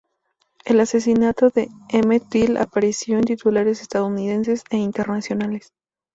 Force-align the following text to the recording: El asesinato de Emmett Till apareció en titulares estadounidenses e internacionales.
El 0.65 0.79
asesinato 0.79 1.51
de 1.51 1.69
Emmett 1.89 2.23
Till 2.27 2.57
apareció 2.57 3.19
en 3.19 3.23
titulares 3.25 3.83
estadounidenses 3.83 4.63
e 4.71 4.77
internacionales. 4.77 5.75